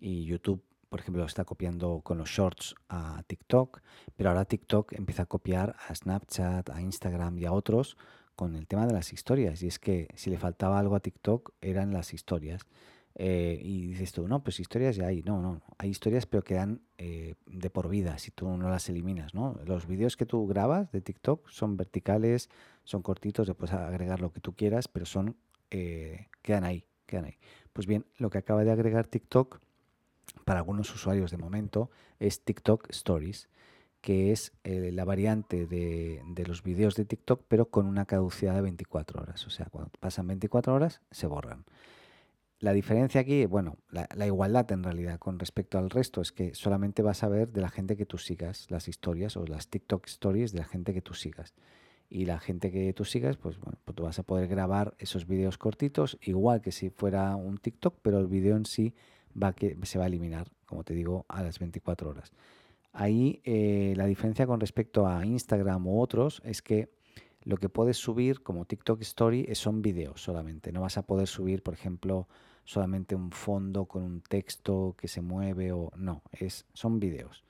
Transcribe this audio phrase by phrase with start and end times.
[0.00, 3.80] Y YouTube, por ejemplo, está copiando con los shorts a TikTok,
[4.16, 7.96] pero ahora TikTok empieza a copiar a Snapchat, a Instagram y a otros
[8.34, 9.62] con el tema de las historias.
[9.62, 12.62] Y es que si le faltaba algo a TikTok eran las historias.
[13.20, 15.22] Eh, y dices tú, no, pues historias ya hay.
[15.24, 19.34] No, no, hay historias pero quedan eh, de por vida si tú no las eliminas,
[19.34, 19.58] ¿no?
[19.66, 22.48] Los vídeos que tú grabas de TikTok son verticales,
[22.84, 25.36] son cortitos, le puedes agregar lo que tú quieras, pero son,
[25.72, 27.38] eh, quedan ahí, quedan ahí.
[27.78, 29.60] Pues bien, lo que acaba de agregar TikTok
[30.44, 33.48] para algunos usuarios de momento es TikTok Stories
[34.00, 39.22] que es la variante de, los vídeos de TikTok, pero con una caducidad de 24
[39.22, 39.46] horas.
[39.46, 41.66] O sea, cuando pasan 24 horas, se borran.
[42.58, 47.02] La diferencia aquí, bueno, la, igualdad en realidad con respecto al resto es que solamente
[47.02, 50.50] vas a ver de la gente que tú sigas las historias o las TikTok stories
[50.50, 51.54] de la gente que tú sigas.
[52.10, 55.26] Y la gente que tú sigas, pues bueno, pues tú vas a poder grabar esos
[55.26, 58.94] vídeos cortitos, igual que si fuera un TikTok, pero el vídeo en sí
[59.40, 62.32] va que, se va a eliminar, como te digo, a las 24 horas.
[62.92, 66.88] Ahí eh, la diferencia con respecto a Instagram u otros es que
[67.42, 70.72] lo que puedes subir como TikTok Story son vídeos solamente.
[70.72, 72.26] No vas a poder subir, por ejemplo,
[72.64, 77.44] solamente un fondo con un texto que se mueve o no, es, son vídeos.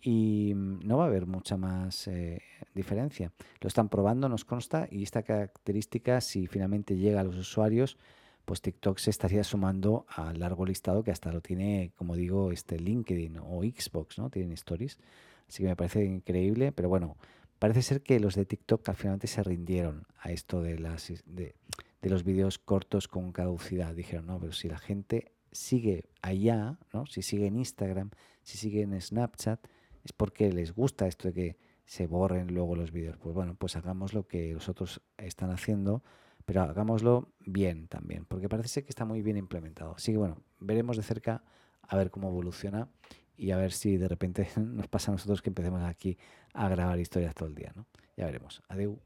[0.00, 2.42] Y mm, no va a haber mucha más eh,
[2.74, 3.32] diferencia.
[3.60, 7.96] Lo están probando, nos consta, y esta característica, si finalmente llega a los usuarios,
[8.44, 12.78] pues TikTok se estaría sumando al largo listado que hasta lo tiene, como digo, este
[12.78, 14.30] LinkedIn o Xbox, ¿no?
[14.30, 14.98] Tienen stories.
[15.48, 17.16] Así que me parece increíble, pero bueno,
[17.58, 21.54] Parece ser que los de TikTok al finalmente se rindieron a esto de, las, de,
[22.02, 23.94] los vídeos cortos con caducidad.
[23.94, 27.06] Dijeron, no, pero si la gente sigue allá, ¿no?
[27.06, 28.10] si sigue en Instagram,
[28.42, 29.66] si sigue en Snapchat,
[30.06, 33.16] es porque les gusta esto de que se borren luego los vídeos.
[33.18, 36.02] Pues bueno, pues hagamos lo que los otros están haciendo,
[36.44, 39.94] pero hagámoslo bien también, porque parece ser que está muy bien implementado.
[39.96, 41.42] Así que bueno, veremos de cerca
[41.82, 42.88] a ver cómo evoluciona
[43.36, 46.16] y a ver si de repente nos pasa a nosotros que empecemos aquí
[46.54, 47.86] a grabar historias todo el día, ¿no?
[48.16, 48.62] Ya veremos.
[48.68, 49.00] Adeu.